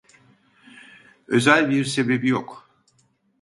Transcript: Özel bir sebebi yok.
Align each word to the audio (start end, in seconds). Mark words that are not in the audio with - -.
Özel 1.27 1.69
bir 1.69 1.85
sebebi 1.85 2.29
yok. 2.29 2.69